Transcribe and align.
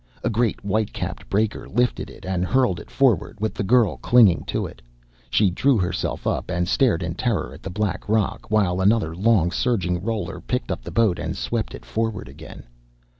A 0.23 0.31
great 0.31 0.65
white 0.65 0.91
capped 0.93 1.29
breaker 1.29 1.69
lifted 1.69 2.09
it 2.09 2.25
and 2.25 2.43
hurled 2.43 2.79
it 2.79 2.89
forward, 2.89 3.39
with 3.39 3.53
the 3.53 3.61
girl 3.61 3.97
clinging 3.97 4.43
to 4.47 4.65
it. 4.65 4.81
She 5.29 5.51
drew 5.51 5.77
herself 5.77 6.25
up 6.25 6.49
and 6.49 6.67
stared 6.67 7.03
in 7.03 7.13
terror 7.13 7.53
at 7.53 7.61
the 7.61 7.69
black 7.69 8.09
rock, 8.09 8.49
while 8.49 8.81
another 8.81 9.15
long 9.15 9.51
surging 9.51 10.01
roller 10.01 10.41
picked 10.41 10.71
up 10.71 10.81
the 10.81 10.89
boat 10.89 11.19
and 11.19 11.37
swept 11.37 11.75
it 11.75 11.85
forward 11.85 12.27
again. 12.27 12.63